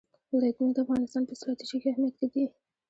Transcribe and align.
ولایتونه 0.33 0.71
د 0.73 0.77
افغانستان 0.85 1.23
په 1.27 1.33
ستراتیژیک 1.39 1.83
اهمیت 1.85 2.15
کې 2.19 2.27
دي. 2.33 2.43